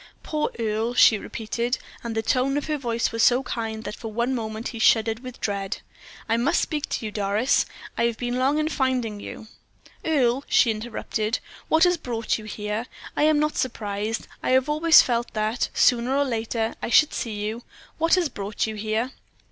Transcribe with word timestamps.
"Poor 0.23 0.49
Earle," 0.57 0.95
she 0.95 1.19
repeated; 1.19 1.77
and 2.03 2.15
the 2.15 2.23
tone 2.23 2.57
of 2.57 2.65
her 2.65 2.75
voice 2.79 3.11
was 3.11 3.21
so 3.21 3.43
kind 3.43 3.83
that 3.83 3.95
for 3.95 4.11
one 4.11 4.33
moment 4.33 4.69
he 4.69 4.79
shuddered 4.79 5.19
with 5.19 5.39
dread. 5.39 5.81
"I 6.27 6.37
must 6.37 6.59
speak 6.59 6.89
to 6.89 7.05
you, 7.05 7.11
Doris. 7.11 7.67
I 7.99 8.05
have 8.05 8.17
been 8.17 8.39
long 8.39 8.57
in 8.57 8.67
finding 8.67 9.19
you" 9.19 9.45
"Earle," 10.03 10.43
she 10.49 10.71
interrupted, 10.71 11.37
"what 11.67 11.83
has 11.83 11.97
brought 11.97 12.39
you 12.39 12.45
here? 12.45 12.87
I 13.15 13.25
am 13.25 13.37
not 13.37 13.57
surprised. 13.59 14.27
I 14.41 14.49
have 14.53 14.67
always 14.67 15.03
felt 15.03 15.31
that, 15.35 15.69
sooner 15.75 16.17
or 16.17 16.25
later, 16.25 16.73
I 16.81 16.89
should 16.89 17.13
see 17.13 17.35
you. 17.35 17.61
What 17.99 18.15
has 18.15 18.27
brought 18.27 18.65
you 18.65 18.73
here?" 18.73 19.11